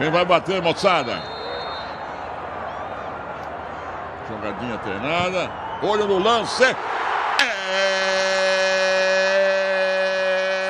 Quem 0.00 0.10
vai 0.10 0.24
bater, 0.24 0.62
moçada? 0.62 1.22
Jogadinha 4.30 4.78
treinada. 4.78 5.50
Olho 5.82 6.06
no 6.06 6.18
lance. 6.18 6.64
É... 6.64 6.76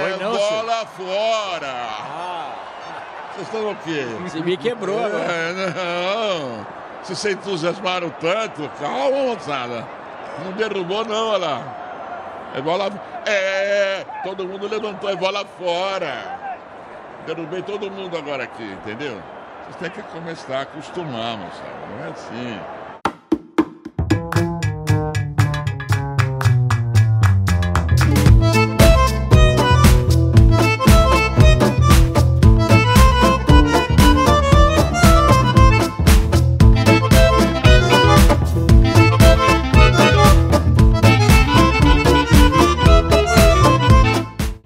Foi 0.00 0.16
não, 0.16 0.32
Bola 0.32 0.84
fora. 0.84 1.72
Ah, 1.72 2.54
Vocês 3.36 3.46
estão 3.46 3.70
o 3.70 3.76
quê? 3.76 4.04
se 4.26 4.42
me 4.42 4.56
quebrou 4.56 4.98
agora. 4.98 5.22
É, 5.22 5.52
não. 5.52 6.66
Se 7.04 7.14
se 7.14 7.30
entusiasmaram 7.30 8.10
tanto, 8.20 8.68
calma, 8.80 9.32
moçada. 9.32 9.86
Não 10.44 10.50
derrubou, 10.54 11.04
não, 11.04 11.28
olha 11.28 11.38
lá. 11.46 11.62
É 12.56 12.60
bola. 12.60 12.90
É, 13.24 14.04
todo 14.24 14.44
mundo 14.44 14.66
levantou, 14.66 15.08
é 15.08 15.14
bola 15.14 15.46
fora. 15.56 16.49
Derrubei 17.26 17.62
todo 17.62 17.90
mundo 17.90 18.16
agora 18.16 18.44
aqui, 18.44 18.64
entendeu? 18.64 19.20
Vocês 19.64 19.76
têm 19.76 19.90
que 19.90 20.02
começar 20.10 20.58
a 20.58 20.62
acostumar, 20.62 21.36
moçada. 21.36 21.70
Não 21.90 22.04
é 22.04 22.10
assim. 22.10 22.60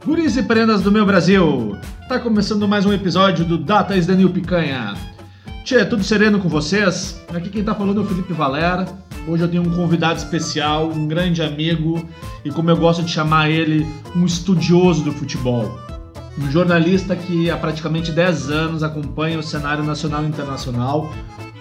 Guris 0.05 0.37
e 0.37 0.43
prendas 0.43 0.83
do 0.83 0.91
meu 0.91 1.05
Brasil! 1.05 1.77
Tá 2.09 2.19
começando 2.19 2.69
mais 2.69 2.85
um 2.85 2.93
episódio 2.93 3.47
do 3.47 3.57
Data 3.57 3.97
is 3.97 4.07
New 4.07 4.29
Picanha. 4.29 4.93
Tchê, 5.65 5.87
tudo 5.87 6.05
sereno 6.05 6.39
com 6.39 6.51
vocês? 6.51 7.19
Aqui 7.35 7.49
quem 7.49 7.65
tá 7.65 7.75
falando 7.75 8.03
é 8.03 8.05
o 8.05 8.07
Felipe 8.07 8.35
Valera. 8.35 8.87
Hoje 9.27 9.42
eu 9.42 9.48
tenho 9.48 9.62
um 9.62 9.75
convidado 9.75 10.19
especial, 10.19 10.91
um 10.91 11.09
grande 11.09 11.43
amigo 11.43 12.06
e, 12.45 12.51
como 12.51 12.69
eu 12.69 12.77
gosto 12.77 13.03
de 13.03 13.11
chamar 13.11 13.48
ele, 13.48 13.87
um 14.15 14.27
estudioso 14.27 15.03
do 15.03 15.12
futebol. 15.12 15.78
Um 16.39 16.51
jornalista 16.51 17.17
que 17.17 17.51
há 17.51 17.56
praticamente 17.56 18.12
10 18.12 18.50
anos 18.50 18.83
acompanha 18.83 19.39
o 19.39 19.43
cenário 19.43 19.83
nacional 19.83 20.25
e 20.25 20.28
internacional, 20.28 21.11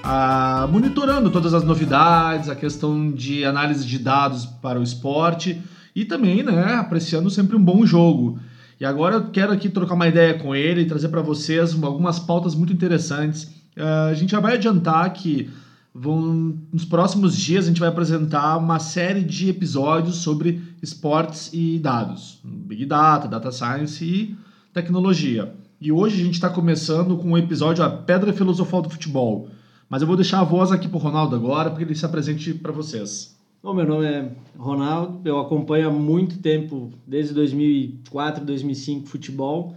ah, 0.04 0.68
monitorando 0.70 1.30
todas 1.30 1.54
as 1.54 1.64
novidades, 1.64 2.50
a 2.50 2.56
questão 2.56 3.10
de 3.10 3.46
análise 3.46 3.88
de 3.88 3.98
dados 3.98 4.46
para 4.46 4.78
o 4.78 4.84
esporte 4.84 5.62
e 5.96 6.04
também, 6.04 6.44
né, 6.44 6.76
apreciando 6.76 7.30
sempre 7.30 7.56
um 7.56 7.64
bom 7.64 7.86
jogo. 7.86 8.40
E 8.84 8.86
agora 8.86 9.16
eu 9.16 9.30
quero 9.30 9.54
aqui 9.54 9.70
trocar 9.70 9.94
uma 9.94 10.10
ideia 10.10 10.34
com 10.38 10.54
ele 10.54 10.82
e 10.82 10.86
trazer 10.86 11.08
para 11.08 11.22
vocês 11.22 11.74
algumas 11.82 12.20
pautas 12.20 12.54
muito 12.54 12.74
interessantes. 12.74 13.50
Ah, 13.78 14.08
a 14.08 14.14
gente 14.14 14.32
já 14.32 14.42
vai 14.42 14.56
adiantar 14.56 15.14
que 15.14 15.50
vão, 15.96 16.60
nos 16.70 16.84
próximos 16.84 17.34
dias 17.34 17.64
a 17.64 17.70
gente 17.70 17.80
vai 17.80 17.88
apresentar 17.88 18.58
uma 18.58 18.80
série 18.80 19.22
de 19.22 19.48
episódios 19.48 20.18
sobre 20.18 20.62
esportes 20.82 21.50
e 21.54 21.80
dados, 21.80 22.42
Big 22.44 22.86
Data, 22.86 23.26
Data 23.26 23.54
Science 23.54 24.04
e 24.04 24.36
tecnologia. 24.74 25.54
E 25.80 25.90
hoje 25.90 26.20
a 26.20 26.26
gente 26.26 26.34
está 26.34 26.50
começando 26.50 27.16
com 27.16 27.32
o 27.32 27.38
episódio 27.38 27.86
A 27.86 27.90
Pedra 27.90 28.34
Filosofal 28.34 28.82
do 28.82 28.90
Futebol. 28.90 29.48
Mas 29.90 30.02
eu 30.02 30.08
vou 30.10 30.18
deixar 30.18 30.42
a 30.42 30.44
voz 30.44 30.74
aqui 30.74 30.90
para 30.90 30.98
o 30.98 31.02
Ronaldo 31.02 31.38
agora, 31.38 31.70
para 31.70 31.78
que 31.78 31.86
ele 31.86 31.96
se 31.96 32.06
apresente 32.06 32.54
para 32.54 32.74
vocês. 32.74 33.34
Bom, 33.64 33.74
meu 33.74 33.88
nome 33.88 34.06
é 34.06 34.30
Ronaldo, 34.58 35.22
eu 35.24 35.40
acompanho 35.40 35.88
há 35.88 35.90
muito 35.90 36.40
tempo, 36.40 36.92
desde 37.08 37.34
2004, 37.34 38.44
2005, 38.44 39.08
futebol. 39.08 39.74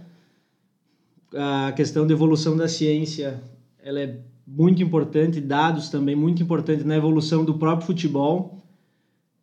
A 1.33 1.71
questão 1.71 2.05
da 2.05 2.11
evolução 2.11 2.57
da 2.57 2.67
ciência, 2.67 3.41
ela 3.81 4.01
é 4.01 4.19
muito 4.45 4.83
importante, 4.83 5.39
dados 5.39 5.87
também 5.87 6.17
muito 6.17 6.43
importante 6.43 6.83
na 6.83 6.97
evolução 6.97 7.45
do 7.45 7.53
próprio 7.53 7.87
futebol. 7.87 8.61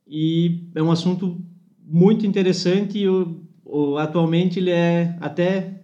E 0.06 0.68
é 0.74 0.82
um 0.82 0.92
assunto 0.92 1.40
muito 1.82 2.26
interessante 2.26 3.02
e 3.02 3.06
atualmente 3.98 4.58
ele 4.58 4.72
é 4.72 5.16
até 5.22 5.80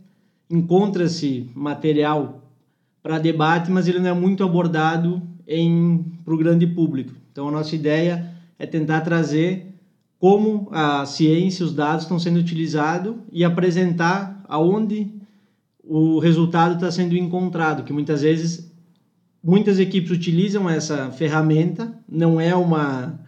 encontra-se 0.50 1.48
material 1.54 2.42
para 3.02 3.18
debate, 3.18 3.70
mas 3.70 3.88
ele 3.88 4.00
não 4.00 4.10
é 4.10 4.12
muito 4.12 4.44
abordado 4.44 5.22
em 5.46 6.04
para 6.22 6.34
o 6.34 6.36
grande 6.36 6.66
público. 6.66 7.14
Então 7.32 7.48
a 7.48 7.50
nossa 7.50 7.74
ideia 7.74 8.29
é 8.60 8.66
tentar 8.66 9.00
trazer 9.00 9.74
como 10.18 10.68
a 10.70 11.06
ciência, 11.06 11.64
os 11.64 11.74
dados 11.74 12.04
estão 12.04 12.18
sendo 12.18 12.38
utilizados 12.38 13.16
e 13.32 13.42
apresentar 13.42 14.44
aonde 14.46 15.10
o 15.82 16.18
resultado 16.18 16.74
está 16.74 16.90
sendo 16.90 17.16
encontrado, 17.16 17.84
que 17.84 17.92
muitas 17.92 18.20
vezes 18.20 18.70
muitas 19.42 19.78
equipes 19.78 20.10
utilizam 20.10 20.68
essa 20.68 21.10
ferramenta, 21.10 21.98
não 22.06 22.38
é 22.38 22.54
uma 22.54 23.18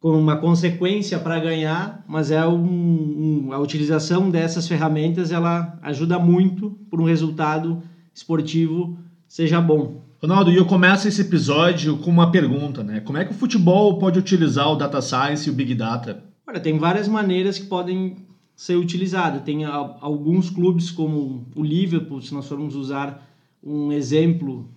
uma 0.00 0.36
consequência 0.36 1.18
para 1.18 1.40
ganhar, 1.40 2.04
mas 2.06 2.30
é 2.30 2.46
um, 2.46 3.48
um, 3.48 3.52
a 3.52 3.58
utilização 3.58 4.30
dessas 4.30 4.68
ferramentas 4.68 5.32
ela 5.32 5.76
ajuda 5.82 6.20
muito 6.20 6.78
para 6.88 7.00
um 7.00 7.04
resultado 7.04 7.82
esportivo 8.14 8.96
seja 9.26 9.60
bom. 9.60 10.07
Ronaldo, 10.20 10.50
e 10.50 10.56
eu 10.56 10.66
começo 10.66 11.06
esse 11.06 11.20
episódio 11.20 11.96
com 11.98 12.10
uma 12.10 12.32
pergunta, 12.32 12.82
né? 12.82 12.98
Como 12.98 13.16
é 13.16 13.24
que 13.24 13.30
o 13.30 13.34
futebol 13.34 13.98
pode 14.00 14.18
utilizar 14.18 14.68
o 14.68 14.74
data 14.74 15.00
science 15.00 15.48
e 15.48 15.52
o 15.52 15.54
big 15.54 15.76
data? 15.76 16.24
Olha, 16.44 16.58
tem 16.58 16.76
várias 16.76 17.06
maneiras 17.06 17.56
que 17.56 17.66
podem 17.66 18.16
ser 18.56 18.74
utilizadas. 18.74 19.42
Tem 19.42 19.64
alguns 19.64 20.50
clubes 20.50 20.90
como 20.90 21.46
o 21.54 21.62
Liverpool, 21.62 22.20
se 22.20 22.34
nós 22.34 22.48
formos 22.48 22.74
usar 22.74 23.30
um 23.62 23.92
exemplo 23.92 24.68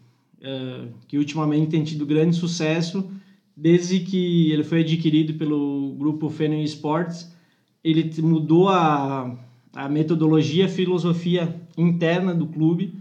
uh, 0.42 0.88
que 1.08 1.18
ultimamente 1.18 1.72
tem 1.72 1.84
tido 1.84 2.06
grande 2.06 2.36
sucesso, 2.36 3.10
desde 3.58 4.02
que 4.02 4.52
ele 4.52 4.64
foi 4.64 4.82
adquirido 4.82 5.34
pelo 5.40 5.96
grupo 5.98 6.30
Fenway 6.30 6.64
Sports, 6.66 7.36
ele 7.84 8.14
mudou 8.22 8.70
a, 8.70 9.36
a 9.74 9.90
metodologia, 9.90 10.68
a 10.68 10.70
filosofia 10.70 11.60
interna 11.76 12.32
do 12.32 12.46
clube, 12.46 13.01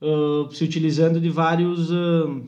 uh, 0.00 0.52
se 0.52 0.64
utilizando 0.64 1.20
de 1.20 1.30
várias 1.30 1.90
uh, 1.90 2.42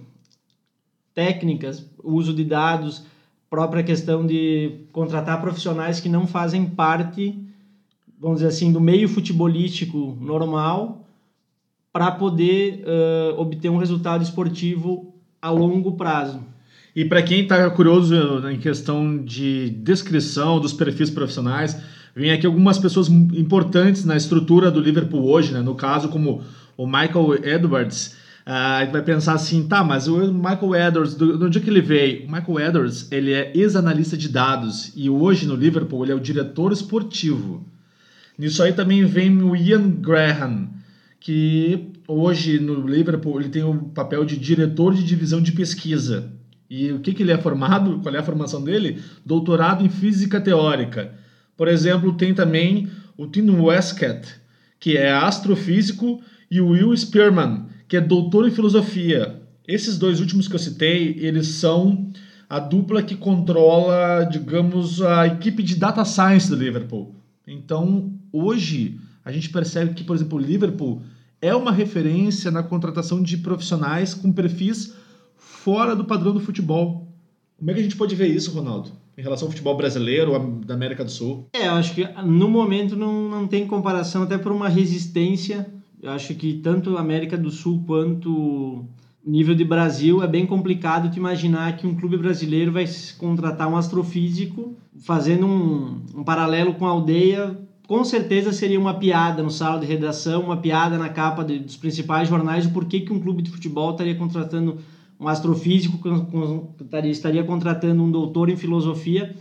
técnicas, 1.15 1.85
uso 2.03 2.33
de 2.33 2.45
dados, 2.45 3.05
própria 3.51 3.83
questão 3.83 4.27
de 4.27 4.85
contratar 4.93 5.41
profissionais 5.41 6.01
que 6.01 6.09
não 6.09 6.27
fazem 6.27 6.67
parte, 6.67 7.39
vamos 8.21 8.39
dizer 8.39 8.49
assim, 8.49 8.73
do 8.73 8.81
meio 8.81 9.09
futebolístico 9.09 10.17
normal, 10.21 11.07
para 11.93 12.11
poder 12.11 12.85
uh, 12.85 13.41
obter 13.41 13.71
um 13.71 13.79
resultado 13.79 14.23
esportivo 14.23 15.15
a 15.41 15.51
longo 15.51 15.93
prazo. 15.93 16.41
E 16.95 17.05
para 17.05 17.23
quem 17.23 17.43
está 17.43 17.71
curioso 17.71 18.15
em 18.49 18.59
questão 18.59 19.19
de 19.19 19.71
descrição 19.71 20.61
dos 20.61 20.73
perfis 20.73 21.11
profissionais, 21.11 21.81
vem 22.15 22.33
aqui 22.33 22.45
algumas 22.45 22.79
pessoas 22.79 23.09
importantes 23.09 24.05
na 24.05 24.17
estrutura 24.17 24.71
do 24.71 24.81
Liverpool 24.81 25.25
hoje, 25.25 25.53
né? 25.53 25.61
no 25.61 25.75
caso 25.75 26.09
como 26.09 26.43
o 26.79 26.87
Michael 26.87 27.45
Edwards, 27.45 28.17
uh, 28.47 28.91
vai 28.91 29.03
pensar 29.03 29.35
assim, 29.35 29.67
tá, 29.67 29.83
mas 29.83 30.07
o 30.07 30.33
Michael 30.33 30.89
Edwards, 30.89 31.15
do, 31.15 31.37
do 31.37 31.51
dia 31.51 31.61
que 31.61 31.69
ele 31.69 31.83
veio, 31.83 32.27
o 32.27 32.33
Michael 32.33 32.69
Edwards, 32.69 33.11
ele 33.11 33.33
é 33.33 33.53
ex-analista 33.53 34.17
de 34.17 34.29
dados 34.29 34.93
e 34.95 35.11
hoje 35.11 35.45
no 35.45 35.57
Liverpool 35.57 36.05
ele 36.05 36.13
é 36.13 36.15
o 36.15 36.21
diretor 36.21 36.73
esportivo. 36.73 37.67
Nisso 38.39 38.63
aí 38.63 38.73
também 38.73 39.05
vem 39.05 39.43
o 39.43 39.57
Ian 39.57 39.91
Graham, 39.91 40.69
que 41.19 41.91
hoje 42.07 42.61
no 42.61 42.87
Liverpool 42.87 43.41
ele 43.41 43.49
tem 43.49 43.65
o 43.65 43.75
papel 43.75 44.25
de 44.25 44.39
diretor 44.39 44.95
de 44.95 45.03
divisão 45.03 45.43
de 45.43 45.51
pesquisa. 45.51 46.33
E 46.71 46.93
o 46.93 47.01
que, 47.01 47.13
que 47.13 47.25
ele 47.25 47.33
é 47.33 47.39
formado? 47.39 47.99
Qual 48.01 48.15
é 48.15 48.19
a 48.19 48.23
formação 48.23 48.63
dele? 48.63 49.03
Doutorado 49.27 49.85
em 49.85 49.89
física 49.89 50.41
teórica. 50.41 51.13
Por 51.57 51.67
exemplo, 51.67 52.13
tem 52.13 52.33
também 52.33 52.89
o 53.17 53.27
Tim 53.27 53.51
Westcott, 53.51 54.29
que 54.79 54.97
é 54.97 55.11
astrofísico, 55.11 56.23
e 56.51 56.61
o 56.61 56.69
Will 56.69 56.97
Spearman, 56.97 57.67
que 57.87 57.97
é 57.97 58.01
doutor 58.01 58.47
em 58.47 58.51
filosofia. 58.51 59.41
Esses 59.67 59.99
dois 59.99 60.21
últimos 60.21 60.49
que 60.49 60.55
eu 60.55 60.59
citei, 60.59 61.17
eles 61.19 61.47
são 61.49 62.11
a 62.49 62.59
dupla 62.59 63.03
que 63.03 63.15
controla, 63.15 64.25
digamos, 64.25 65.03
a 65.03 65.27
equipe 65.27 65.63
de 65.63 65.77
data 65.77 66.05
science 66.05 66.49
do 66.49 66.57
Liverpool. 66.57 67.15
Então, 67.47 68.13
hoje, 68.33 68.99
a 69.25 69.31
gente 69.31 69.51
percebe 69.51 69.93
que, 69.93 70.05
por 70.05 70.17
exemplo, 70.17 70.39
o 70.39 70.41
Liverpool 70.41 71.03
é 71.41 71.55
uma 71.55 71.71
referência 71.71 72.51
na 72.51 72.63
contratação 72.63 73.23
de 73.23 73.37
profissionais 73.37 74.15
com 74.15 74.33
perfis 74.33 74.95
fora 75.37 75.95
do 75.95 76.05
padrão 76.05 76.33
do 76.33 76.41
futebol. 76.41 77.07
Como 77.59 77.71
é 77.71 77.75
que 77.75 77.81
a 77.81 77.83
gente 77.83 77.97
pode 77.97 78.15
ver 78.15 78.29
isso, 78.29 78.53
Ronaldo? 78.53 78.91
Em 79.17 79.23
relação 79.23 79.47
ao 79.47 79.51
futebol 79.51 79.77
brasileiro 79.77 80.33
da 80.65 80.75
América 80.75 81.05
do 81.05 81.11
Sul? 81.11 81.49
É, 81.53 81.67
eu 81.67 81.73
acho 81.73 81.95
que 81.95 82.07
no 82.25 82.49
momento 82.49 82.97
não, 82.97 83.29
não 83.29 83.47
tem 83.47 83.67
comparação, 83.67 84.23
até 84.23 84.39
por 84.39 84.53
uma 84.53 84.69
resistência. 84.69 85.67
Eu 86.03 86.13
acho 86.13 86.35
que 86.35 86.55
tanto 86.55 86.97
América 86.97 87.37
do 87.37 87.51
Sul 87.51 87.83
quanto 87.87 88.85
nível 89.25 89.55
de 89.55 89.65
Brasil 89.65 90.23
é 90.23 90.27
bem 90.27 90.47
complicado 90.47 91.09
de 91.09 91.19
imaginar 91.19 91.77
que 91.77 91.87
um 91.87 91.95
clube 91.95 92.17
brasileiro 92.17 92.73
vai 92.73 92.85
contratar 93.19 93.69
um 93.69 93.77
astrofísico 93.77 94.77
fazendo 95.01 95.47
um, 95.47 96.03
um 96.15 96.25
paralelo 96.25 96.75
com 96.75 96.87
a 96.87 96.91
aldeia 96.91 97.57
com 97.89 98.05
certeza 98.05 98.53
seria 98.53 98.79
uma 98.79 98.93
piada 98.93 99.43
no 99.43 99.51
sala 99.51 99.81
de 99.81 99.87
redação, 99.87 100.43
uma 100.43 100.59
piada 100.59 100.99
na 100.99 101.09
capa 101.09 101.43
de, 101.43 101.59
dos 101.59 101.75
principais 101.75 102.29
jornais 102.29 102.67
o 102.67 102.71
porquê 102.71 103.01
que 103.01 103.11
um 103.11 103.19
clube 103.19 103.43
de 103.43 103.51
futebol 103.51 103.93
estaria 103.93 104.15
contratando 104.15 104.77
um 105.19 105.27
astrofísico, 105.27 105.99
estaria, 107.05 107.43
contratando 107.43 108.03
um 108.03 108.11
doutor 108.11 108.51
em 108.51 108.57
filosofia. 108.57 109.35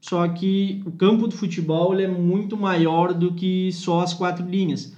Só 0.00 0.26
que 0.28 0.80
o 0.86 0.92
campo 0.92 1.28
de 1.28 1.36
futebol 1.36 1.98
é 1.98 2.06
muito 2.06 2.56
maior 2.56 3.12
do 3.12 3.34
que 3.34 3.70
só 3.72 4.00
as 4.00 4.14
quatro 4.14 4.48
linhas. 4.48 4.96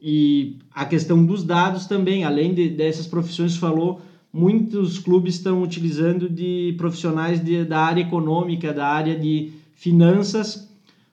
E 0.00 0.58
a 0.72 0.84
questão 0.84 1.24
dos 1.24 1.42
dados 1.42 1.86
também, 1.86 2.24
além 2.24 2.54
de, 2.54 2.68
dessas 2.68 3.06
profissões 3.06 3.56
falou, 3.56 4.00
muitos 4.32 4.98
clubes 4.98 5.34
estão 5.34 5.62
utilizando 5.62 6.28
de 6.28 6.74
profissionais 6.76 7.42
de, 7.42 7.64
da 7.64 7.80
área 7.80 8.02
econômica, 8.02 8.72
da 8.72 8.86
área 8.86 9.18
de 9.18 9.52
finanças, 9.74 10.68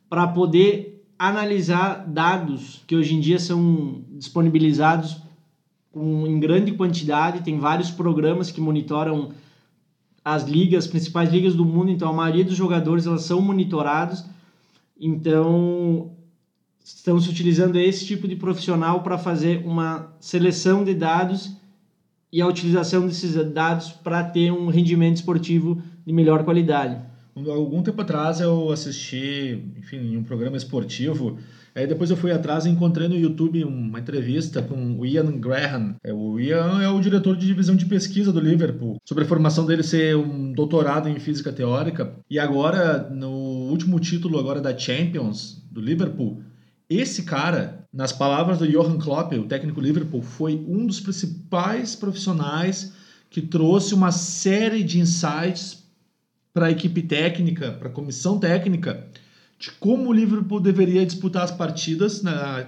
para 0.10 0.28
poder 0.28 1.04
analisar 1.18 2.06
dados 2.08 2.84
que 2.86 2.96
hoje 2.96 3.16
em 3.16 3.20
dia 3.20 3.40
são 3.40 4.02
disponibilizados 4.12 5.18
com, 5.92 6.28
em 6.28 6.40
grande 6.40 6.74
quantidade, 6.74 7.42
tem 7.42 7.58
vários 7.58 7.90
programas 7.90 8.52
que 8.52 8.60
monitoram 8.60 9.32
as 10.24 10.44
ligas, 10.44 10.86
as 10.86 10.90
principais 10.90 11.32
ligas 11.32 11.56
do 11.56 11.64
mundo, 11.64 11.90
então 11.90 12.10
a 12.10 12.14
maioria 12.14 12.44
dos 12.44 12.56
jogadores 12.56 13.06
elas 13.06 13.22
são 13.22 13.40
monitorados, 13.40 14.26
então 15.00 16.12
estão 16.86 17.20
se 17.20 17.28
utilizando 17.30 17.78
esse 17.80 18.06
tipo 18.06 18.28
de 18.28 18.36
profissional 18.36 19.02
para 19.02 19.18
fazer 19.18 19.66
uma 19.66 20.14
seleção 20.20 20.84
de 20.84 20.94
dados 20.94 21.58
e 22.32 22.42
a 22.42 22.48
utilização 22.48 23.08
desses 23.08 23.34
dados 23.52 23.92
para 23.92 24.24
ter 24.24 24.52
um 24.52 24.68
rendimento 24.68 25.16
esportivo 25.16 25.82
de 26.06 26.14
melhor 26.14 26.44
qualidade. 26.44 27.02
Algum 27.36 27.82
tempo 27.82 28.02
atrás 28.02 28.40
eu 28.40 28.72
assisti, 28.72 29.62
enfim, 29.78 30.16
um 30.16 30.24
programa 30.24 30.56
esportivo. 30.56 31.38
Aí 31.74 31.86
depois 31.86 32.10
eu 32.10 32.16
fui 32.16 32.32
atrás 32.32 32.66
e 32.66 32.70
encontrei 32.70 33.10
no 33.10 33.18
YouTube 33.18 33.66
uma 33.66 34.00
entrevista 34.00 34.62
com 34.62 34.98
o 34.98 35.06
Ian 35.06 35.38
Graham. 35.40 35.96
É, 36.04 36.14
o 36.14 36.40
Ian 36.40 36.82
é 36.82 36.88
o 36.88 37.02
diretor 37.02 37.36
de 37.36 37.46
divisão 37.46 37.76
de 37.76 37.86
pesquisa 37.86 38.32
do 38.32 38.40
Liverpool, 38.40 38.96
sobre 39.04 39.26
a 39.26 39.28
formação 39.28 39.66
dele 39.66 39.84
ser 39.84 40.16
um 40.16 40.54
doutorado 40.54 41.10
em 41.10 41.20
física 41.20 41.52
teórica. 41.52 42.16
E 42.30 42.40
agora, 42.40 43.10
no 43.10 43.30
último 43.70 44.00
título 44.00 44.40
agora 44.40 44.62
da 44.62 44.78
Champions 44.78 45.62
do 45.70 45.82
Liverpool, 45.82 46.42
esse 46.90 47.24
cara, 47.24 47.88
nas 47.92 48.12
palavras 48.12 48.60
do 48.60 48.68
Johan 48.68 48.98
Klopp, 48.98 49.34
o 49.34 49.48
técnico 49.48 49.82
Liverpool, 49.82 50.22
foi 50.22 50.56
um 50.68 50.86
dos 50.86 51.00
principais 51.00 51.96
profissionais 51.96 52.94
que 53.30 53.42
trouxe 53.42 53.94
uma 53.94 54.12
série 54.12 54.84
de 54.84 55.00
insights 55.00 55.84
para 56.54 56.68
a 56.68 56.72
equipe 56.72 57.02
técnica, 57.02 57.72
para 57.72 57.90
a 57.90 57.92
comissão 57.92 58.40
técnica, 58.40 59.08
de 59.60 59.72
como 59.72 60.10
o 60.10 60.14
Liverpool 60.14 60.60
deveria 60.60 61.06
disputar 61.06 61.44
as 61.44 61.52
partidas 61.52 62.22
na 62.22 62.68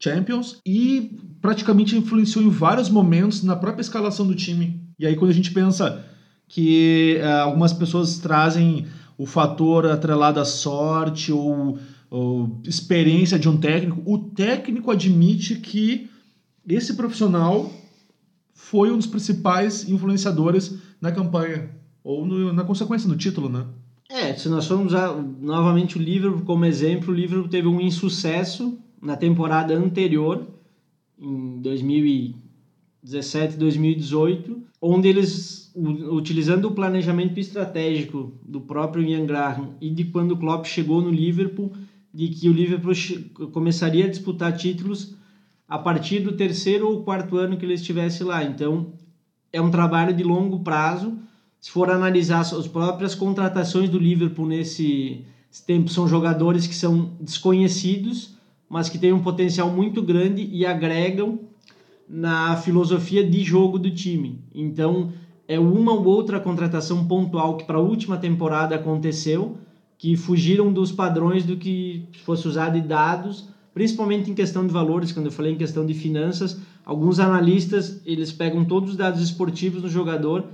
Champions 0.00 0.60
e 0.64 1.18
praticamente 1.42 1.96
influenciou 1.96 2.44
em 2.44 2.48
vários 2.48 2.88
momentos 2.88 3.42
na 3.42 3.56
própria 3.56 3.82
escalação 3.82 4.26
do 4.26 4.34
time. 4.34 4.80
E 4.98 5.06
aí 5.06 5.16
quando 5.16 5.30
a 5.30 5.34
gente 5.34 5.50
pensa 5.50 6.04
que 6.46 7.18
uh, 7.20 7.42
algumas 7.42 7.72
pessoas 7.72 8.18
trazem 8.18 8.86
o 9.18 9.26
fator 9.26 9.86
atrelado 9.86 10.40
à 10.40 10.44
sorte 10.44 11.32
ou, 11.32 11.78
ou 12.10 12.60
experiência 12.64 13.38
de 13.38 13.48
um 13.48 13.56
técnico, 13.56 14.02
o 14.04 14.18
técnico 14.18 14.90
admite 14.90 15.56
que 15.56 16.08
esse 16.68 16.94
profissional 16.94 17.70
foi 18.54 18.90
um 18.90 18.96
dos 18.96 19.06
principais 19.06 19.88
influenciadores 19.88 20.78
na 21.00 21.12
campanha 21.12 21.70
ou 22.02 22.26
no, 22.26 22.52
na 22.52 22.64
consequência 22.64 23.08
do 23.08 23.16
título, 23.16 23.48
né? 23.48 23.66
É, 24.10 24.34
se 24.34 24.48
nós 24.48 24.66
formos 24.66 24.92
usar 24.92 25.14
novamente 25.40 25.98
o 25.98 26.02
Liverpool 26.02 26.42
como 26.44 26.64
exemplo, 26.64 27.12
o 27.12 27.16
Liverpool 27.16 27.48
teve 27.48 27.68
um 27.68 27.80
insucesso 27.80 28.78
na 29.02 29.16
temporada 29.16 29.74
anterior, 29.74 30.46
em 31.18 31.60
2017, 31.60 33.56
2018, 33.56 34.62
onde 34.80 35.08
eles, 35.08 35.70
utilizando 35.74 36.68
o 36.68 36.72
planejamento 36.72 37.38
estratégico 37.38 38.32
do 38.42 38.60
próprio 38.62 39.04
Ian 39.04 39.26
Graham 39.26 39.74
e 39.80 39.90
de 39.90 40.04
quando 40.04 40.32
o 40.32 40.36
Klopp 40.38 40.64
chegou 40.64 41.02
no 41.02 41.10
Liverpool, 41.10 41.72
de 42.12 42.28
que 42.28 42.48
o 42.48 42.52
Liverpool 42.52 42.92
começaria 43.52 44.06
a 44.06 44.08
disputar 44.08 44.56
títulos 44.56 45.16
a 45.68 45.78
partir 45.78 46.20
do 46.20 46.32
terceiro 46.32 46.88
ou 46.88 47.02
quarto 47.02 47.36
ano 47.36 47.56
que 47.56 47.64
ele 47.64 47.74
estivesse 47.74 48.24
lá. 48.24 48.42
Então, 48.42 48.94
é 49.52 49.60
um 49.60 49.70
trabalho 49.70 50.14
de 50.14 50.22
longo 50.22 50.60
prazo 50.60 51.18
se 51.60 51.70
for 51.70 51.90
analisar 51.90 52.40
as 52.40 52.68
próprias 52.68 53.14
contratações 53.14 53.90
do 53.90 53.98
Liverpool 53.98 54.46
nesse 54.46 55.24
tempo, 55.66 55.90
são 55.90 56.06
jogadores 56.06 56.66
que 56.66 56.74
são 56.74 57.12
desconhecidos, 57.20 58.36
mas 58.68 58.88
que 58.88 58.98
têm 58.98 59.12
um 59.12 59.22
potencial 59.22 59.70
muito 59.70 60.00
grande 60.02 60.48
e 60.52 60.64
agregam 60.64 61.40
na 62.08 62.56
filosofia 62.56 63.28
de 63.28 63.42
jogo 63.42 63.78
do 63.78 63.90
time. 63.90 64.40
Então, 64.54 65.12
é 65.48 65.58
uma 65.58 65.92
ou 65.92 66.04
outra 66.04 66.38
contratação 66.38 67.06
pontual 67.06 67.56
que 67.56 67.64
para 67.64 67.78
a 67.78 67.82
última 67.82 68.16
temporada 68.16 68.76
aconteceu, 68.76 69.58
que 69.98 70.16
fugiram 70.16 70.72
dos 70.72 70.92
padrões 70.92 71.44
do 71.44 71.56
que 71.56 72.04
fosse 72.24 72.46
usado 72.46 72.80
de 72.80 72.86
dados, 72.86 73.48
principalmente 73.74 74.30
em 74.30 74.34
questão 74.34 74.64
de 74.64 74.72
valores, 74.72 75.10
quando 75.10 75.26
eu 75.26 75.32
falei 75.32 75.52
em 75.52 75.58
questão 75.58 75.84
de 75.84 75.92
finanças, 75.92 76.60
alguns 76.84 77.18
analistas, 77.18 78.00
eles 78.06 78.32
pegam 78.32 78.64
todos 78.64 78.90
os 78.90 78.96
dados 78.96 79.20
esportivos 79.20 79.82
do 79.82 79.88
jogador 79.88 80.46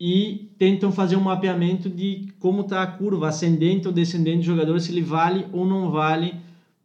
e 0.00 0.52
tentam 0.56 0.92
fazer 0.92 1.16
um 1.16 1.20
mapeamento 1.20 1.90
de 1.90 2.28
como 2.38 2.62
está 2.62 2.82
a 2.82 2.86
curva 2.86 3.28
ascendente 3.28 3.88
ou 3.88 3.92
descendente 3.92 4.38
do 4.38 4.44
jogador, 4.44 4.80
se 4.80 4.92
ele 4.92 5.02
vale 5.02 5.46
ou 5.52 5.66
não 5.66 5.90
vale 5.90 6.36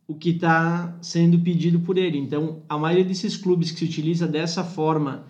o 0.08 0.16
que 0.16 0.32
está 0.32 0.98
sendo 1.00 1.40
pedido 1.40 1.80
por 1.80 1.98
ele. 1.98 2.18
Então, 2.18 2.64
a 2.68 2.78
maioria 2.78 3.06
desses 3.06 3.38
clubes 3.38 3.72
que 3.72 3.80
se 3.80 3.86
utiliza 3.86 4.28
dessa 4.28 4.64
forma, 4.64 5.28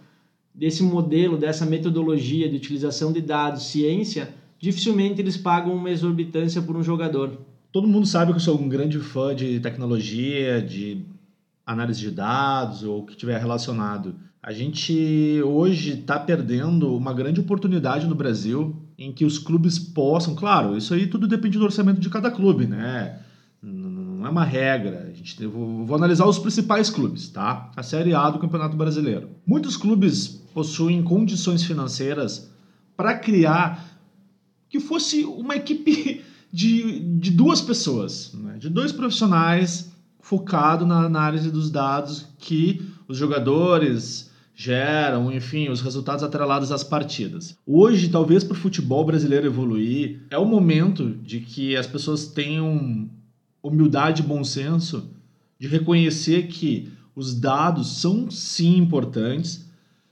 desse 0.53 0.81
modelo, 0.81 1.37
dessa 1.37 1.65
metodologia 1.65 2.49
de 2.49 2.55
utilização 2.55 3.11
de 3.11 3.19
dados, 3.19 3.63
ciência, 3.63 4.33
dificilmente 4.63 5.19
eles 5.19 5.35
pagam 5.35 5.75
uma 5.75 5.89
exorbitância 5.89 6.61
por 6.61 6.77
um 6.77 6.81
jogador. 6.81 7.37
Todo 7.69 7.85
mundo 7.85 8.07
sabe 8.07 8.31
que 8.31 8.37
eu 8.37 8.41
sou 8.41 8.57
um 8.57 8.69
grande 8.69 8.97
fã 8.97 9.35
de 9.35 9.59
tecnologia, 9.59 10.61
de 10.61 11.03
análise 11.65 11.99
de 11.99 12.09
dados 12.09 12.81
ou 12.81 12.99
o 12.99 13.05
que 13.05 13.13
tiver 13.13 13.37
relacionado. 13.37 14.15
A 14.41 14.53
gente 14.53 15.41
hoje 15.43 15.99
está 15.99 16.17
perdendo 16.17 16.95
uma 16.95 17.13
grande 17.13 17.41
oportunidade 17.41 18.07
no 18.07 18.15
Brasil 18.15 18.73
em 18.97 19.11
que 19.11 19.25
os 19.25 19.37
clubes 19.37 19.77
possam, 19.77 20.33
claro, 20.33 20.77
isso 20.77 20.93
aí 20.93 21.07
tudo 21.07 21.27
depende 21.27 21.57
do 21.57 21.65
orçamento 21.65 21.99
de 21.99 22.09
cada 22.09 22.31
clube, 22.31 22.65
né? 22.65 23.19
Não 23.61 24.25
é 24.25 24.29
uma 24.29 24.45
regra. 24.45 25.09
A 25.11 25.13
gente 25.13 25.45
vou, 25.45 25.85
vou 25.85 25.97
analisar 25.97 26.25
os 26.25 26.39
principais 26.39 26.89
clubes, 26.89 27.27
tá? 27.27 27.69
A 27.75 27.83
Série 27.83 28.15
A 28.15 28.29
do 28.29 28.39
Campeonato 28.39 28.77
Brasileiro. 28.77 29.31
Muitos 29.45 29.75
clubes 29.75 30.41
possuem 30.53 31.03
condições 31.03 31.65
financeiras 31.65 32.49
para 32.95 33.17
criar 33.17 33.92
que 34.73 34.79
fosse 34.79 35.23
uma 35.23 35.55
equipe 35.55 36.23
de, 36.51 36.99
de 36.99 37.29
duas 37.29 37.61
pessoas, 37.61 38.33
né? 38.33 38.57
de 38.57 38.71
dois 38.71 38.91
profissionais 38.91 39.91
focado 40.19 40.83
na 40.83 41.05
análise 41.05 41.51
dos 41.51 41.69
dados 41.69 42.25
que 42.39 42.81
os 43.07 43.15
jogadores 43.15 44.31
geram, 44.55 45.31
enfim, 45.31 45.69
os 45.69 45.79
resultados 45.79 46.23
atrelados 46.23 46.71
às 46.71 46.83
partidas. 46.83 47.55
Hoje, 47.67 48.09
talvez 48.09 48.43
para 48.43 48.53
o 48.53 48.59
futebol 48.59 49.05
brasileiro 49.05 49.45
evoluir, 49.45 50.21
é 50.31 50.37
o 50.39 50.45
momento 50.45 51.11
de 51.21 51.39
que 51.39 51.75
as 51.75 51.85
pessoas 51.85 52.25
tenham 52.25 53.07
humildade 53.61 54.23
e 54.23 54.25
bom 54.25 54.43
senso 54.43 55.07
de 55.59 55.67
reconhecer 55.67 56.47
que 56.47 56.91
os 57.15 57.39
dados 57.39 58.01
são 58.01 58.31
sim 58.31 58.77
importantes. 58.77 59.69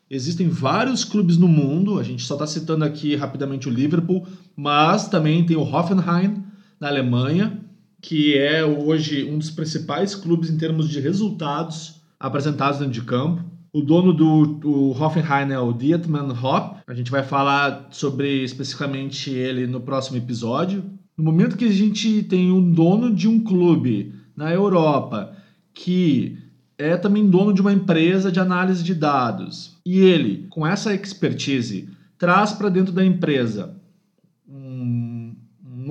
Existem 0.08 0.50
vários 0.50 1.04
clubes 1.04 1.38
no 1.38 1.48
mundo, 1.48 1.98
a 1.98 2.04
gente 2.04 2.24
só 2.24 2.36
está 2.36 2.46
citando 2.46 2.86
aqui 2.86 3.16
rapidamente 3.16 3.68
o 3.68 3.72
Liverpool, 3.72 4.28
mas 4.56 5.08
também 5.08 5.46
tem 5.46 5.58
o 5.58 5.62
Hoffenheim 5.62 6.44
na 6.80 6.88
Alemanha, 6.88 7.60
que 8.02 8.38
é 8.38 8.66
hoje 8.66 9.24
um 9.24 9.38
dos 9.38 9.52
principais 9.52 10.16
clubes 10.16 10.50
em 10.50 10.58
termos 10.58 10.90
de 10.90 11.00
resultados 11.00 12.02
apresentados 12.20 12.80
dentro 12.80 12.94
de 12.94 13.02
campo. 13.02 13.44
O 13.74 13.82
dono 13.82 14.12
do, 14.14 14.46
do 14.46 14.92
Hoffenheim 14.92 15.52
é 15.52 15.60
o 15.60 15.72
Dietmar 15.72 16.46
Hopp. 16.46 16.82
A 16.88 16.94
gente 16.94 17.10
vai 17.10 17.24
falar 17.24 17.88
sobre 17.92 18.44
especificamente 18.44 19.30
ele 19.30 19.66
no 19.66 19.80
próximo 19.80 20.18
episódio. 20.18 20.84
No 21.18 21.24
momento 21.24 21.56
que 21.56 21.66
a 21.66 21.72
gente 21.72 22.24
tem 22.24 22.52
um 22.52 22.72
dono 22.72 23.14
de 23.14 23.28
um 23.28 23.40
clube 23.40 24.14
na 24.36 24.52
Europa 24.52 25.36
que 25.74 26.38
é 26.78 26.98
também 26.98 27.30
dono 27.30 27.54
de 27.54 27.62
uma 27.62 27.72
empresa 27.72 28.32
de 28.32 28.40
análise 28.40 28.84
de 28.84 28.94
dados 28.96 29.78
e 29.86 30.00
ele, 30.00 30.48
com 30.50 30.66
essa 30.66 30.94
expertise, 30.94 31.90
traz 32.18 32.52
para 32.54 32.70
dentro 32.70 32.92
da 32.92 33.06
empresa 33.06 33.76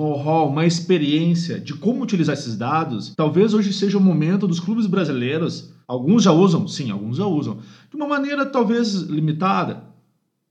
know-how, 0.00 0.48
uma 0.48 0.66
experiência 0.66 1.60
de 1.60 1.74
como 1.74 2.02
utilizar 2.02 2.34
esses 2.34 2.56
dados, 2.56 3.14
talvez 3.16 3.54
hoje 3.54 3.72
seja 3.72 3.98
o 3.98 4.00
momento 4.00 4.46
dos 4.46 4.60
clubes 4.60 4.86
brasileiros 4.86 5.72
Alguns 5.90 6.22
já 6.22 6.30
usam? 6.30 6.68
Sim, 6.68 6.92
alguns 6.92 7.16
já 7.16 7.26
usam. 7.26 7.58
De 7.90 7.96
uma 7.96 8.06
maneira 8.06 8.46
talvez 8.46 8.94
limitada? 8.94 9.82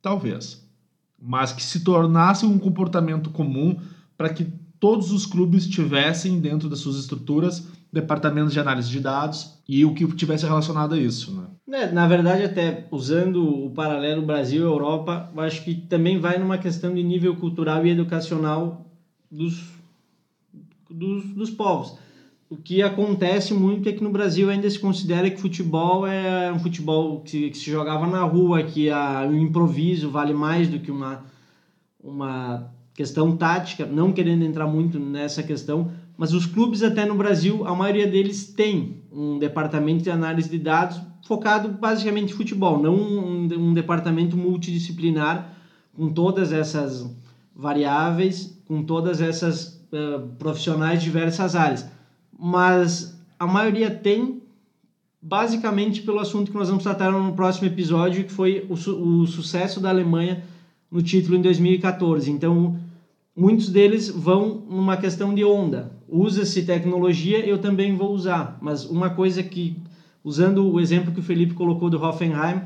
Talvez. 0.01 0.68
Mas 1.18 1.53
que 1.53 1.63
se 1.63 1.79
tornasse 1.79 2.46
um 2.46 2.60
comportamento 2.60 3.29
comum 3.29 3.79
para 4.18 4.27
que 4.34 4.46
todos 4.82 5.13
os 5.13 5.25
clubes 5.25 5.65
tivessem 5.65 6.41
dentro 6.41 6.68
das 6.68 6.79
suas 6.79 6.98
estruturas 6.98 7.65
departamentos 7.91 8.51
de 8.51 8.60
análise 8.60 8.89
de 8.89 9.00
dados 9.00 9.62
e 9.68 9.86
o 9.86 9.94
que 9.94 10.06
tivesse 10.13 10.46
relacionado 10.46 10.94
a 10.94 10.98
isso. 10.98 11.34
Né? 11.34 11.84
É, 11.84 11.89
na 11.89 12.06
verdade, 12.06 12.44
até 12.44 12.86
usando 12.91 13.65
o 13.65 13.70
paralelo 13.70 14.25
Brasil-Europa, 14.25 15.32
eu 15.34 15.41
acho 15.41 15.63
que 15.63 15.74
também 15.74 16.20
vai 16.20 16.38
numa 16.38 16.58
questão 16.58 16.94
de 16.94 17.01
nível 17.01 17.38
cultural 17.38 17.86
e 17.86 17.91
educacional 17.91 18.88
dos, 19.31 19.63
dos, 20.89 21.25
dos 21.33 21.50
povos. 21.50 21.98
O 22.50 22.57
que 22.57 22.81
acontece 22.81 23.53
muito 23.53 23.88
é 23.88 23.91
que 23.91 24.03
no 24.03 24.09
Brasil 24.09 24.50
ainda 24.50 24.67
se 24.67 24.79
considera 24.79 25.29
que 25.29 25.39
futebol 25.39 26.07
é 26.07 26.51
um 26.51 26.57
futebol 26.57 27.21
que, 27.21 27.51
que 27.51 27.57
se 27.57 27.69
jogava 27.69 28.07
na 28.07 28.24
rua, 28.24 28.63
que 28.63 28.89
a, 28.89 29.27
o 29.29 29.36
improviso 29.38 30.09
vale 30.09 30.33
mais 30.33 30.67
do 30.67 30.79
que 30.79 30.89
uma, 30.89 31.25
uma 32.03 32.71
questão 32.95 33.38
tática, 33.38 33.86
não 33.86 34.12
querendo 34.12 34.43
entrar 34.43 34.65
muito 34.65 35.00
nessa 35.00 35.43
questão, 35.43 35.91
mas 36.17 36.33
os 36.33 36.48
clubes 36.48 36.81
até 36.81 37.05
no 37.05 37.15
Brasil, 37.15 37.67
a 37.67 37.75
maioria 37.75 38.07
deles 38.07 38.48
tem 38.48 39.03
um 39.12 39.38
departamento 39.38 40.03
de 40.03 40.09
análise 40.09 40.50
de 40.50 40.57
dados 40.57 41.00
focado 41.25 41.69
basicamente 41.69 42.33
em 42.33 42.36
futebol, 42.36 42.81
não 42.81 42.95
um, 42.95 43.48
um 43.57 43.74
departamento 43.74 44.36
multidisciplinar 44.36 45.53
com 45.95 46.09
todas 46.09 46.51
essas 46.51 47.15
variáveis, 47.56 48.58
com 48.65 48.84
todas 48.84 49.22
essas 49.22 49.82
uh, 49.91 50.27
profissionais 50.38 51.00
de 51.00 51.06
diversas 51.06 51.56
áreas. 51.56 51.86
Mas 52.38 53.20
a 53.38 53.48
maioria 53.48 53.89
tem, 53.89 54.41
basicamente 55.22 56.01
pelo 56.01 56.20
assunto 56.20 56.51
que 56.51 56.58
nós 56.58 56.70
vamos 56.70 56.84
tratar 56.84 57.12
no 57.12 57.34
próximo 57.34 57.68
episódio, 57.68 58.24
que 58.24 58.32
foi 58.32 58.65
o, 58.70 58.77
su 58.77 58.96
o 58.96 59.27
sucesso 59.27 59.79
da 59.79 59.89
Alemanha 59.89 60.44
no 60.91 61.01
título 61.01 61.36
em 61.36 61.41
2014. 61.41 62.32
Então, 62.32 62.77
muitos 63.36 63.70
deles 63.70 64.10
vão 64.10 64.63
numa 64.70 64.98
questão 64.98 65.34
de 65.34 65.44
onda. 65.44 65.91
Usa-se 66.08 66.63
tecnologia, 66.63 67.46
eu 67.46 67.58
também 67.58 67.96
vou 67.96 68.12
usar. 68.12 68.58
Mas 68.62 68.86
uma 68.86 69.10
coisa 69.10 69.44
que, 69.44 69.77
usando 70.24 70.68
o 70.72 70.79
exemplo 70.79 71.13
que 71.13 71.20
o 71.20 71.24
Felipe 71.24 71.53
colocou 71.53 71.89
do 71.89 72.01
Hoffenheim, 72.01 72.62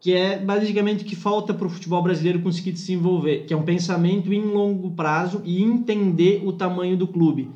que 0.00 0.14
é 0.14 0.38
basicamente 0.38 1.04
o 1.04 1.06
que 1.06 1.14
falta 1.14 1.52
para 1.52 1.66
o 1.66 1.70
futebol 1.70 2.02
brasileiro 2.02 2.40
conseguir 2.40 2.70
se 2.70 2.86
desenvolver, 2.86 3.44
que 3.44 3.52
é 3.52 3.56
um 3.56 3.62
pensamento 3.62 4.32
em 4.32 4.40
longo 4.40 4.90
prazo 4.92 5.42
e 5.44 5.62
entender 5.62 6.42
o 6.44 6.52
tamanho 6.52 6.96
do 6.96 7.06
clube. 7.06 7.50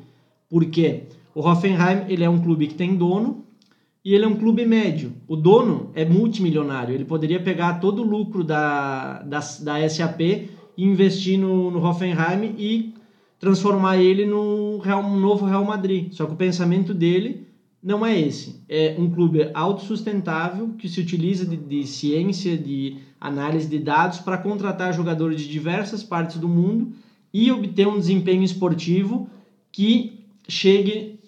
Porque 0.47 1.03
o 1.33 1.41
Hoffenheim 1.41 2.05
ele 2.07 2.23
é 2.23 2.29
um 2.29 2.39
clube 2.39 2.67
que 2.67 2.75
tem 2.75 2.95
dono 2.95 3.43
e 4.03 4.13
ele 4.13 4.25
é 4.25 4.27
um 4.27 4.35
clube 4.35 4.63
médio. 4.63 5.11
O 5.27 5.35
dono 5.35 5.89
é 5.95 6.05
multimilionário, 6.05 6.93
ele 6.93 7.05
poderia 7.05 7.41
pegar 7.41 7.79
todo 7.79 8.03
o 8.03 8.05
lucro 8.05 8.43
da, 8.43 9.23
da, 9.23 9.39
da 9.39 9.89
SAP 9.89 10.21
investir 10.77 11.39
no, 11.39 11.71
no 11.71 11.83
Hoffenheim 11.83 12.53
e 12.59 12.93
transformar 13.39 13.97
ele 13.97 14.25
no 14.25 14.77
Real, 14.77 15.01
novo 15.01 15.45
Real 15.45 15.65
Madrid. 15.65 16.11
Só 16.11 16.27
que 16.27 16.33
o 16.33 16.37
pensamento 16.37 16.93
dele 16.93 17.47
não 17.85 18.03
é 18.03 18.19
esse. 18.19 18.63
É 18.67 18.95
um 18.97 19.11
clube 19.11 19.47
autossustentável 19.53 20.69
que 20.69 20.89
se 20.89 20.99
utiliza 20.99 21.45
de, 21.45 21.55
de 21.55 21.85
ciência, 21.85 22.57
de 22.57 22.97
análise 23.21 23.67
de 23.67 23.77
dados 23.77 24.17
para 24.17 24.39
contratar 24.39 24.91
jogadores 24.91 25.41
de 25.41 25.47
diversas 25.47 26.01
partes 26.01 26.37
do 26.37 26.49
mundo 26.49 26.93
e 27.31 27.51
obter 27.51 27.87
um 27.87 27.99
desempenho 27.99 28.41
esportivo 28.41 29.29
que 29.71 30.25
chegue 30.47 31.19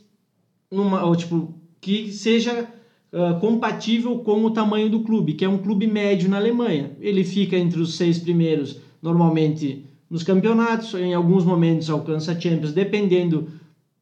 numa, 0.71 1.05
ou, 1.05 1.15
tipo, 1.15 1.53
que 1.79 2.11
seja 2.11 2.67
uh, 3.13 3.39
compatível 3.39 4.17
com 4.19 4.43
o 4.43 4.49
tamanho 4.49 4.89
do 4.89 5.01
clube, 5.01 5.33
que 5.33 5.45
é 5.45 5.49
um 5.49 5.59
clube 5.59 5.85
médio 5.85 6.27
na 6.27 6.37
Alemanha. 6.37 6.97
Ele 6.99 7.23
fica 7.23 7.55
entre 7.55 7.79
os 7.79 7.95
seis 7.95 8.17
primeiros 8.17 8.79
normalmente 8.99 9.85
nos 10.09 10.23
campeonatos, 10.23 10.95
em 10.95 11.13
alguns 11.13 11.45
momentos 11.45 11.87
alcança 11.87 12.39
Champions, 12.39 12.71
dependendo 12.73 13.47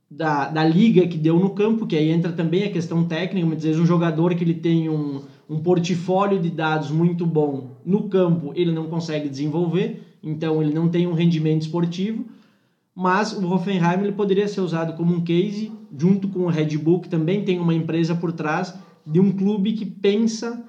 da, 0.10 0.50
da 0.50 0.64
liga 0.64 1.08
que 1.08 1.18
deu 1.18 1.40
no 1.40 1.52
campo, 1.52 1.88
que 1.88 1.96
aí 1.96 2.10
entra 2.10 2.32
também 2.32 2.64
a 2.64 2.72
questão 2.72 3.04
técnica, 3.06 3.46
mas 3.48 3.58
dizer, 3.58 3.80
um 3.80 3.86
jogador 3.86 4.36
que 4.36 4.44
ele 4.44 4.54
tem 4.54 4.90
um, 4.90 5.22
um 5.50 5.60
portfólio 5.60 6.40
de 6.40 6.50
dados 6.50 6.92
muito 6.92 7.26
bom 7.26 7.72
no 7.86 8.08
campo, 8.08 8.52
ele 8.56 8.72
não 8.72 8.88
consegue 8.88 9.30
desenvolver, 9.30 10.02
então 10.24 10.62
ele 10.62 10.74
não 10.74 10.88
tem 10.90 11.08
um 11.08 11.14
rendimento 11.14 11.64
esportivo, 11.64 12.26
mas 12.94 13.34
o 13.34 13.52
Hoffenheim 13.52 14.02
ele 14.02 14.14
poderia 14.14 14.48
ser 14.48 14.62
usado 14.62 14.94
como 14.94 15.14
um 15.14 15.22
case, 15.22 15.72
junto 15.98 16.28
com 16.28 16.42
o 16.42 16.50
Red 16.50 16.78
Bull, 16.78 17.02
que 17.02 17.10
também 17.10 17.44
tem 17.44 17.60
uma 17.60 17.74
empresa 17.74 18.16
por 18.16 18.32
trás, 18.32 18.74
de 19.06 19.20
um 19.20 19.32
clube 19.32 19.74
que 19.74 19.86
pensa 19.86 20.64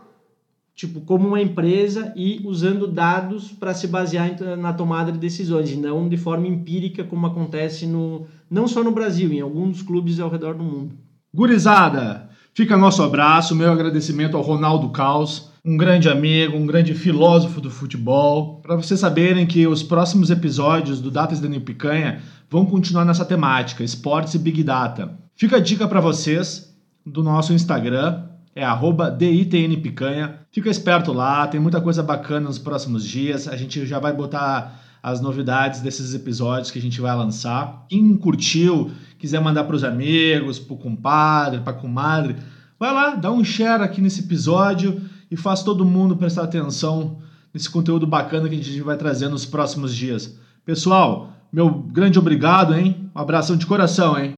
tipo, 0.77 1.01
como 1.01 1.27
uma 1.27 1.41
empresa 1.41 2.13
e 2.15 2.43
usando 2.45 2.87
dados 2.87 3.51
para 3.51 3.73
se 3.73 3.89
basear 3.89 4.31
na 4.59 4.75
tomada 4.75 5.11
de 5.11 5.19
decisões, 5.19 5.71
e 5.73 5.77
não 5.77 6.07
de 6.07 6.19
forma 6.19 6.47
empírica, 6.47 7.03
como 7.03 7.27
acontece 7.27 7.87
no, 7.87 8.27
não 8.51 8.69
só 8.69 8.85
no 8.85 8.93
Brasil, 8.93 9.33
em 9.33 9.41
alguns 9.41 9.81
clubes 9.81 10.21
ao 10.21 10.29
redor 10.29 10.55
do 10.55 10.63
mundo. 10.63 10.95
Gurizada, 11.35 12.29
fica 12.53 12.77
nosso 12.77 13.03
abraço, 13.03 13.57
meu 13.57 13.73
agradecimento 13.73 14.37
ao 14.37 14.43
Ronaldo 14.43 14.91
Caos, 14.91 15.51
um 15.65 15.79
grande 15.79 16.11
amigo, 16.11 16.57
um 16.57 16.67
grande 16.67 16.95
filósofo 16.95 17.59
do 17.61 17.71
futebol. 17.71 18.61
Para 18.61 18.77
vocês 18.77 19.01
saberem 19.01 19.47
que 19.47 19.67
os 19.67 19.83
próximos 19.83 20.31
episódios 20.31 21.01
do 21.01 21.11
Datas 21.11 21.41
da 21.41 21.49
Picanha 21.59 22.21
vão 22.51 22.67
continuar 22.67 23.05
nessa 23.05 23.25
temática, 23.25 23.83
esportes 23.83 24.35
e 24.35 24.39
Big 24.39 24.63
Data. 24.63 25.19
Fica 25.35 25.57
a 25.57 25.61
dica 25.61 25.89
para 25.89 26.01
vocês 26.01 26.73
do 27.05 27.23
nosso 27.23 27.53
Instagram, 27.53 28.25
é 28.57 28.65
arroba 28.65 29.11
DITNPicanha. 29.11 30.41
Fica 30.51 30.71
esperto 30.71 31.13
lá, 31.13 31.47
tem 31.47 31.61
muita 31.61 31.79
coisa 31.79 32.03
bacana 32.03 32.47
nos 32.47 32.59
próximos 32.59 33.05
dias. 33.05 33.47
A 33.47 33.55
gente 33.55 33.85
já 33.85 33.99
vai 33.99 34.15
botar 34.15 34.81
as 35.03 35.21
novidades 35.21 35.83
desses 35.83 36.15
episódios 36.15 36.71
que 36.71 36.79
a 36.79 36.83
gente 36.83 36.99
vai 36.99 37.15
lançar. 37.15 37.85
Quem 37.87 38.17
curtiu, 38.17 38.91
quiser 39.19 39.41
mandar 39.41 39.65
para 39.65 39.77
os 39.77 39.85
amigos, 39.85 40.59
para 40.59 40.75
o 40.75 40.79
compadre, 40.79 41.61
para 41.61 41.75
a 41.75 41.77
comadre, 41.77 42.37
vai 42.81 42.93
lá, 42.95 43.15
dá 43.15 43.31
um 43.31 43.45
share 43.45 43.83
aqui 43.83 44.01
nesse 44.01 44.21
episódio 44.21 45.03
e 45.31 45.37
faz 45.37 45.63
todo 45.63 45.85
mundo 45.85 46.17
prestar 46.17 46.45
atenção 46.45 47.19
nesse 47.53 47.69
conteúdo 47.69 48.07
bacana 48.07 48.49
que 48.49 48.55
a 48.55 48.59
gente 48.59 48.81
vai 48.81 48.97
trazer 48.97 49.29
nos 49.29 49.45
próximos 49.45 49.95
dias. 49.95 50.35
Pessoal, 50.65 51.31
meu 51.53 51.71
grande 51.71 52.19
obrigado, 52.19 52.75
hein? 52.75 53.11
Um 53.15 53.21
abração 53.21 53.55
de 53.55 53.67
coração, 53.67 54.19
hein? 54.19 54.33